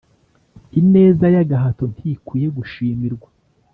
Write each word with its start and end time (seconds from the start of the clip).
ineza 0.79 1.25
y'agahato 1.35 1.83
ntikwiye 1.93 2.47
gushimirwa. 2.57 3.29